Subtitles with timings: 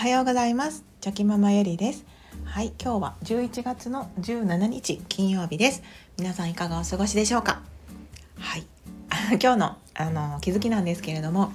[0.00, 0.82] はようございます。
[1.02, 2.06] チョキママゆりです。
[2.46, 5.82] はい今日は11月の17日金曜日です。
[6.16, 7.60] 皆さんいかがお過ごしでしょうか？
[8.38, 8.64] はい。
[9.38, 11.52] 今日のあの気づきなんですけれども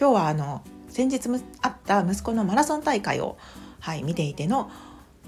[0.00, 1.28] 今日はあの先日
[1.60, 3.36] あった息子のマラソン大会を
[3.80, 4.70] はい見ていての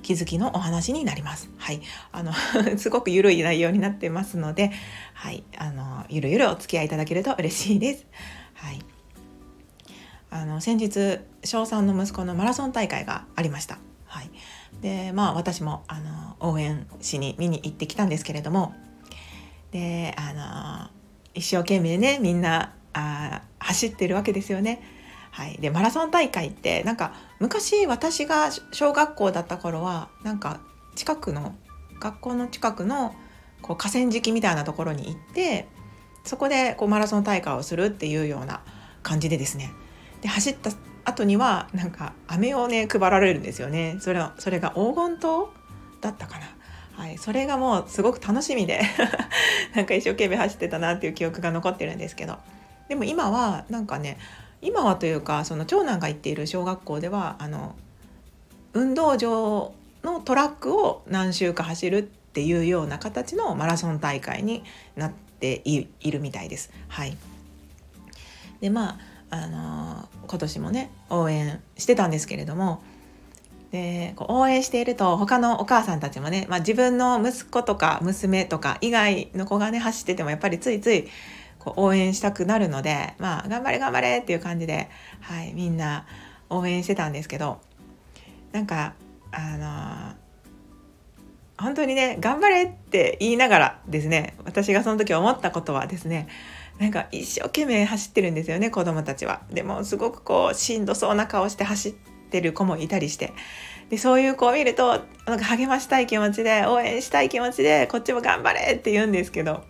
[0.00, 1.50] 気づきのお話になります。
[1.58, 2.32] はい、あの
[2.78, 4.72] すごくゆるい内容になってますので、
[5.12, 8.06] はい、あのゆるゆるお付き合いいただけると嬉しいです。
[8.54, 8.93] はい。
[10.34, 13.78] あの先日小3の息子のマラソン大会がありました。
[14.04, 14.30] はい、
[14.82, 18.74] でまあ私もあの応援しに見に行ってきたんですけれども
[19.70, 20.90] であの
[21.34, 24.82] 一生懸命ねみんなあ走ってるわけですよね。
[25.30, 30.60] はい、でマラソン大会ってなんか昔私が小学校だった頃はなんか
[30.96, 31.54] 近くの
[32.00, 33.14] 学校の近くの
[33.62, 35.68] こう河川敷みたいなところに行って
[36.24, 38.62] そこでこうマラソン大会をするっていうような
[39.04, 39.72] 感じでですね
[40.24, 40.70] で走った
[41.04, 43.98] 後にはなんか飴をね配られるんですよね。
[44.00, 45.52] それはそれが黄金糖
[46.00, 46.46] だったかな。
[46.94, 48.80] はい、それがもうすごく楽しみで
[49.76, 52.38] なんか一生懸命走ってたなっていう記憶が残ってるんですけど。
[52.88, 54.16] でも今はなんかね
[54.62, 57.74] 今はというかその長男が行っている小学校ではあの
[58.72, 64.64] 運動場のトラックを何周か走るっていうような形のマラソン大会に
[64.96, 66.70] なっているみたいです。
[66.88, 67.16] はい、
[68.62, 72.82] でまああの今年もね応援してたんですけれども。
[73.72, 81.08] でこう応援していると他のお母さんたちもね、まあ、自分の息子とか娘とか以外の子がね走っててもやっぱりついつい
[81.58, 84.88] こう応援したくなるのでまあ頑張れ頑張れっていう感じで、
[85.22, 86.06] はい、みんな
[86.50, 87.58] 応援してたんですけど。
[88.54, 88.94] なんか
[89.32, 90.14] あの
[91.58, 96.28] 本当にね頑張れって言いながらですね私がその時思ったことはですね
[96.78, 99.42] なんか一生懸命走ってるんですよね子供たちは。
[99.50, 101.92] でもすごくこうしんどそうな顔して走っ
[102.30, 103.32] てる子もいたりして。
[103.90, 109.62] でそういう子を見るとなんか励ましたい気持ちで応援したい気持ちでこっちも頑張れって言うんですけど。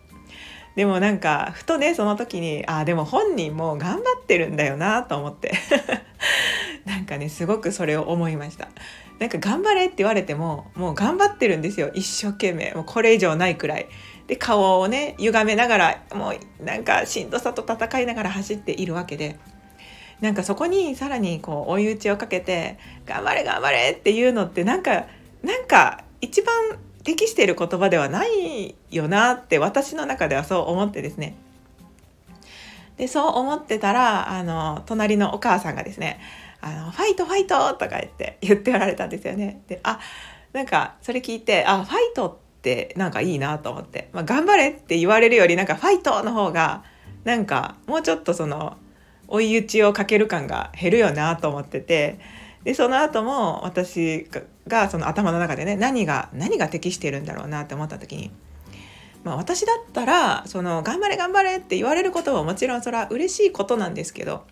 [0.77, 5.53] でもなんかふとねその時にああでも本人も頑張ってるんだよなと思って。
[6.85, 8.69] なんかねすごくそれを思いました。
[9.19, 12.73] なんか頑張れって言われてももう頑張ってるんですよ一生懸命。
[12.75, 13.89] もうこれ以上ないくらい。
[14.27, 19.37] で顔をね歪めながらもうなんかしんどさと戦いながら走っているわけで
[20.21, 25.07] なんかそこにさらにこう追い打ちをかけて「頑張れ頑張れ!」っていうのってなんか
[25.43, 26.55] なんか一番
[27.03, 31.35] 適している言葉ではないよなって私の中ではそう思ってですね
[32.97, 36.21] でそう思ってたらあの隣のお母さんがですね
[36.63, 39.61] 「あのファイトファイト!」とか言って言っておられたんですよね。
[39.69, 40.01] であ
[40.55, 46.83] なんかそれ聞いてあファイトってなんかいいなと思って、まあ、頑張れって言われるよりなんかファイトの方が
[47.25, 48.79] なんかもうちょっとその
[49.29, 52.19] 追い打ちをかける感が減るよなと思ってて。
[52.65, 54.27] でその後も私
[54.67, 58.31] がその頭の中でね何が何が適してるんだろうなって思った時に、
[59.23, 64.47] まあ、私だったらその頑張れ頑張れって言われることももちろんそれは嬉しいことなんですけど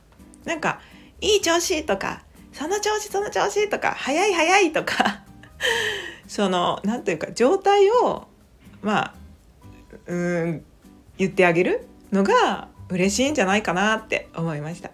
[0.45, 0.83] なんか
[1.23, 2.23] いい調子とか
[2.53, 5.23] その調子その調子とか早い早いとか
[6.27, 8.27] その何というか状態を
[8.83, 9.15] まあ
[10.07, 10.17] う
[10.47, 10.65] ん
[11.19, 14.91] 言ってあげるのが嬉しいんじゃないかなって思いました。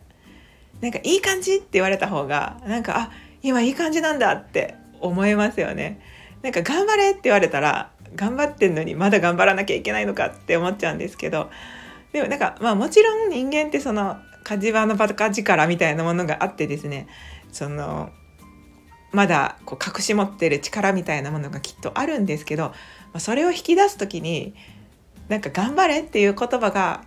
[0.80, 3.10] なんかいい感じって言われた方がなんかあ
[3.42, 6.00] 今いい感じなんだって思いますよね。
[6.42, 11.50] なんか頑張れって言われたら頑張ってんのにまだ頑張らなきゃいけないのかって思っちゃうんですけど。
[12.12, 17.06] でもなんかまあもちろん人間ってその火事場のバカ力みたいなものがあってですね
[17.52, 18.10] その
[19.10, 22.72] まだこう隠し持ってる力みたいなものがきっとあるんですけど
[23.18, 24.54] それを引き出す時に
[25.28, 27.04] なんか「頑張れ」っていう言葉が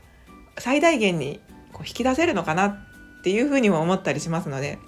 [0.58, 1.40] 最大限に
[1.72, 4.80] こう引き出せるのかなっていうふうにも思ったりしますので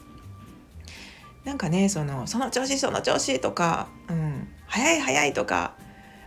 [1.44, 5.75] なんかねその「その調子その調子」とか「うん、早い早い」とか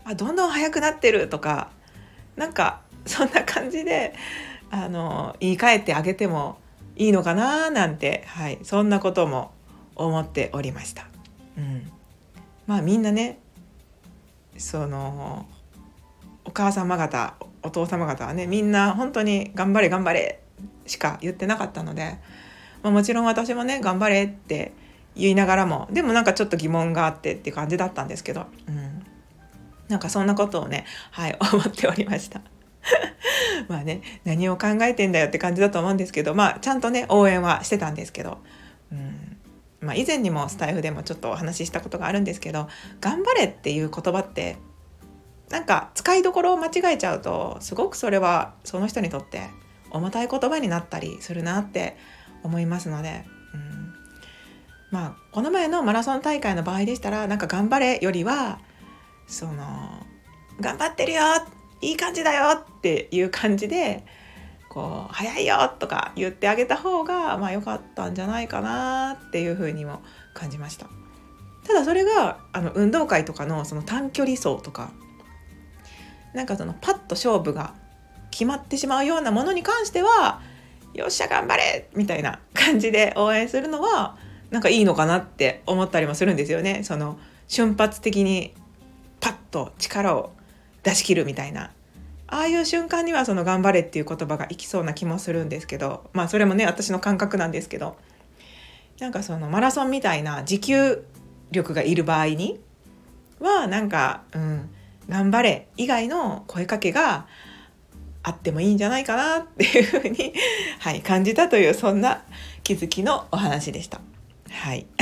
[0.05, 1.71] あ「どんどん速くなってる」とか
[2.37, 4.15] なんかそんな感じで
[4.71, 6.59] あの言い換えてあげても
[6.97, 9.53] いいのかななんて、はい、そんなことも
[9.97, 11.09] 思っておりました。
[11.57, 11.91] うん、
[12.67, 13.39] まあみんなね
[14.59, 15.47] その
[16.45, 20.41] お母様方お父様方はねみんな本当に頑張れ頑張れ
[20.87, 22.19] しか言ってなかったので、
[22.83, 24.73] まあ、もちろん私もね頑張れって
[25.17, 29.05] 言いながらもでもなんかちょっと疑問があってって感じだったんですけど、うん、
[29.89, 32.41] なんかそんなことをねはい 思っておりました。
[33.69, 38.39] まあね何を考えてんだよって感じだと思うんですけどまあちゃんとね応援はしてたんですけど、
[38.93, 39.26] うん、
[39.87, 42.69] まあ、以前にもスタイフでもちょっとお話ししたことがあるんですけど
[43.01, 44.57] 「頑張れ」っていう言葉って
[45.49, 49.49] なんか使いどころを間違えちゃうとすごくそれはその人にとって
[49.91, 51.97] 重たい言葉になったりするなって
[52.43, 53.25] 思いますので、
[53.55, 53.95] うん。
[54.91, 58.59] まあこの前のマラソン大会の場合でしたらなんか頑張れよりは
[59.27, 60.05] その
[60.61, 61.23] 頑張ってるよ
[61.81, 64.05] いい感じだよっていう感じで
[64.77, 70.03] こう早いよとか言ってあげた方がまあ良かったんじゃないかなっていうふうにも
[70.35, 70.87] 感じました。
[71.67, 74.91] ただそれがあの運動会とかのその短距離走とか
[76.35, 77.73] なんかそのパッと勝負が
[78.31, 80.43] 決まってしまうようなものに関しては
[80.93, 84.19] よっしゃ頑張れみたいな 感じで応援するのは
[84.51, 86.83] なんかいいのかなって思ったりもするんですよね。
[86.85, 87.19] その
[87.49, 88.53] 瞬発的に
[89.21, 90.33] パッと力を
[90.83, 91.71] 出し切るみたいな
[92.29, 97.97] ああいう瞬間にはその頑張れっていう言葉がいきそうな気もするんですけどまあそれもね私の感覚なんですけど
[98.99, 101.05] なんかそのマラソンみたいな持久
[101.51, 102.59] 力がいる場合に
[103.41, 104.71] はなんか、うん、
[105.09, 107.27] 頑張れ以外の声かけが
[108.23, 110.35] あってもいいんじゃないかなっていうふうに、
[110.81, 112.25] はい、感じたというそんな
[112.65, 114.01] 気づきのお話でした。
[114.51, 114.87] はい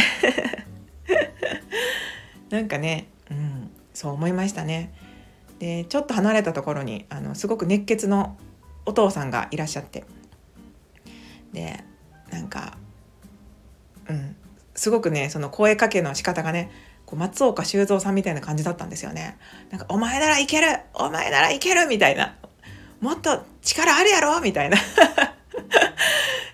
[2.51, 4.93] なんかね、うん、そう思いましたね。
[5.59, 8.37] でちょっと離れたところにあのすごく熱血の
[8.87, 10.05] お父さんがいらっしゃって
[11.53, 11.83] で
[12.31, 12.77] なんか
[14.09, 14.37] うん
[14.75, 16.71] すごくねその声かけの仕方がね
[17.07, 19.39] こう松岡修造さんみたいな感じだったんですよね。
[19.71, 22.35] なんか「お前ならいけるお前ならいける!」みたいな
[23.01, 24.77] 「もっと力あるやろ!」みたいな。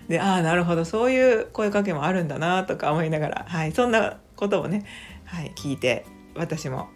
[0.07, 4.85] でああなるほどそういう声かけもあるんだなとか思いながら、はい、そんなことをね、
[5.23, 6.05] はい、聞いて
[6.35, 6.89] 私も、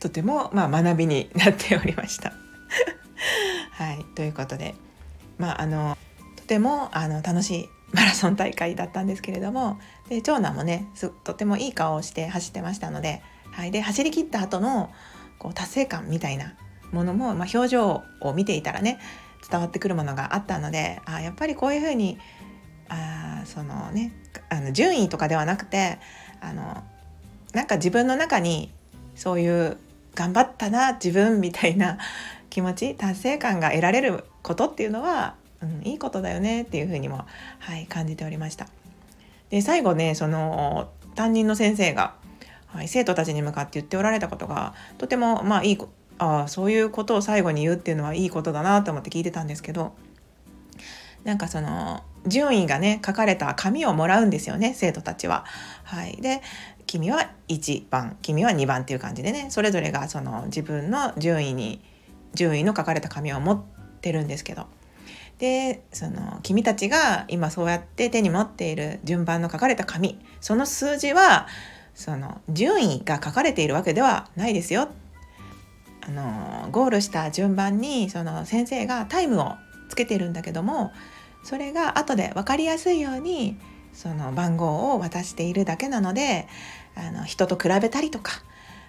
[0.00, 2.32] とても、まあ、学びになっておりました。
[3.72, 4.74] はい、ということで、
[5.38, 5.96] まあ、あの
[6.36, 10.88] とてもあの楽しいマラソン大会だったんですけれどもで長男もね
[11.24, 14.90] とてもいい顔をして走ってましたので,、はい、で走り切った後の
[15.38, 16.54] こう達成感みたいな
[16.92, 18.98] ものも、まあ、表情を見ていたらね
[19.48, 22.18] 伝わってくるものがあったのであやっぱりこういうふうに
[22.88, 24.12] あそのね
[24.48, 25.98] あの順位とかではなくて
[26.40, 26.82] あの
[27.52, 28.70] なんか自分の中に
[29.14, 29.78] そういう
[30.14, 31.98] 頑張ったな自分みたいな
[32.48, 37.24] 気持ち達成感が得られることっていうのはうん、いいことだよねっていうふうにも、
[37.58, 38.66] はい、感じておりました。
[39.50, 42.14] で最後ねその担任の先生が、
[42.68, 45.78] はい、生徒たちに向かって言っておられたことがとてもまあいい
[46.18, 49.92] あそういうことを最後に言うっていうのはいいことだなと思って聞いてたんですけど
[51.24, 55.44] なんかその順位がね書かれた紙をもらうんですよね生徒たちは。
[55.84, 56.42] はい、で
[56.90, 61.80] 君は1番君は2番っていう感じでねそれぞれがその自分の順位に
[62.34, 63.62] 順位の書かれた紙を持っ
[64.00, 64.66] てるんですけど
[65.38, 71.46] でその君たちが今そうやって手に持っている順番の書かれた紙その数字は
[71.94, 74.88] その順位が書かれているわけではないですよ。
[76.00, 79.52] あのゴールした順番にその先生がタイムを
[79.90, 80.92] つけてるんだけども
[81.44, 83.58] それが後で分かりやすいように
[83.92, 86.48] その番号を渡しているだけなので
[87.00, 88.32] あの人と比べたりとか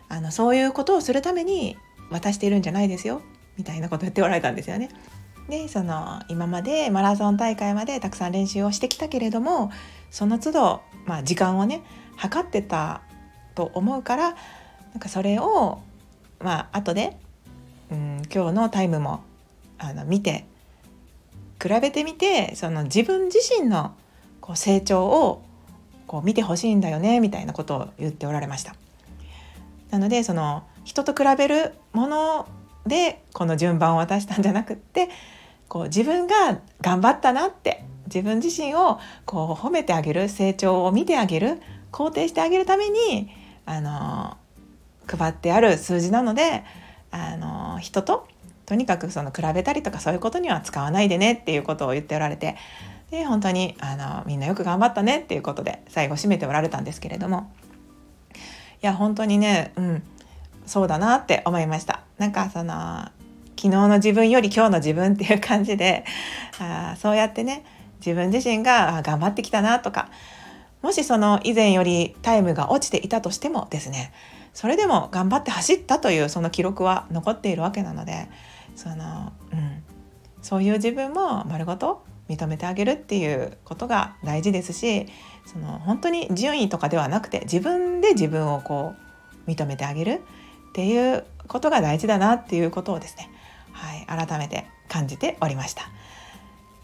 [0.09, 1.77] あのそういうことをするために
[2.09, 3.21] 渡しているんじゃないですよ
[3.57, 4.89] みたいなこと言っておられたんですよね。
[5.49, 9.71] でその今までマラソン大会までたくさん練習をしてきたけれども
[10.09, 11.81] その都度、まあ、時間をね
[12.15, 13.01] 測ってた
[13.55, 14.35] と思うからな
[14.97, 15.81] んかそれを
[16.39, 17.17] まあ後で、
[17.91, 19.23] うん、今日のタイムも
[19.77, 20.45] あの見て
[21.61, 23.93] 比べてみてその自分自身の
[24.39, 25.43] こう成長を
[26.11, 28.75] こう見てほしいんだよねみたいなことを言っておられました。
[29.91, 32.49] なのでその人と比べるもの
[32.85, 35.07] でこの順番を渡したんじゃなくって
[35.69, 41.61] こう自分が頑張ったなって自分自身をこう褒めてあげる成長を見てあげる
[41.93, 43.29] 肯定してあげるために
[43.65, 44.37] あの
[45.07, 46.65] 配ってある数字なので
[47.11, 48.27] あの人と
[48.65, 52.57] とにかくその比べたりとかそういうことには使わないでねっていうことを言っておられて
[53.11, 57.51] で本当にあのみんなよく頑張ったねっていうことで最後締めておられたんですけれども
[58.81, 60.03] いや本当にね、うん、
[60.65, 62.01] そうだなって思いました。
[62.17, 63.09] なんかその
[63.55, 66.03] 昨日の自分より今日の自分っていう感じで
[66.59, 67.63] あそうやってね
[68.03, 70.09] 自分自身が頑張ってきたなとか
[70.81, 74.13] もしその以前よりタイムが落ちていたとしてもですね
[74.53, 78.29] それでも頑張って走ったというその記録は残っているわけなので
[78.75, 79.83] その、うん、
[80.41, 85.07] そういう自分も丸ごと認めてあげるっていうことが大事ですし
[85.45, 88.93] その本当に順位とかではなくて自分で自分をこ
[89.47, 90.21] う認めてあげる
[90.69, 93.29] っていうことが大事だなっていうことをですね、
[93.73, 95.83] はい、改めて感じておりました。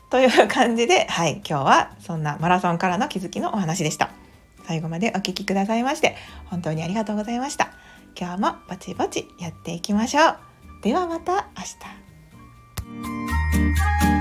[0.10, 4.10] という感じで、はい、今日はそんなマラソンからの気づきのお話でした。
[4.66, 7.72] 最後までお聴きくださいまして本当にありがとうございました。
[8.20, 10.38] 今日もぼちぼちやっていきましょう。
[10.82, 11.64] ではまた明
[14.12, 14.17] 日。